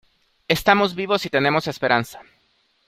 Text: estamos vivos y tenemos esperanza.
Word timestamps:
estamos 0.47 0.95
vivos 0.95 1.27
y 1.27 1.29
tenemos 1.29 1.67
esperanza. 1.67 2.21